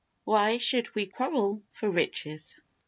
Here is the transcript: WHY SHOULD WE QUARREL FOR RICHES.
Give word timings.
WHY 0.23 0.57
SHOULD 0.57 0.95
WE 0.95 1.05
QUARREL 1.05 1.61
FOR 1.73 1.91
RICHES. 1.91 2.59